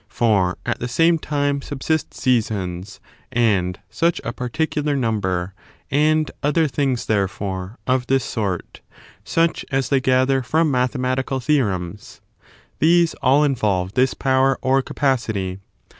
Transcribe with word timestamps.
For 0.09 0.57
at 0.65 0.79
the 0.79 0.87
same 0.87 1.19
time 1.19 1.61
subsist 1.61 2.11
seasons, 2.11 2.99
and 3.31 3.77
such 3.91 4.19
a 4.23 4.33
particular 4.33 4.95
number, 4.95 5.53
and 5.91 6.31
other 6.41 6.67
things, 6.67 7.05
therefore, 7.05 7.77
of 7.85 8.07
this 8.07 8.23
sort— 8.25 8.81
such 9.35 9.63
as 9.69 9.89
they 9.89 10.01
gather 10.01 10.41
from 10.41 10.71
mathematical 10.71 11.39
theorems— 11.39 12.19
these 12.79 13.13
all 13.21 13.43
involve 13.43 13.93
this 13.93 14.15
power 14.15 14.57
or 14.63 14.81
capacity. 14.81 15.59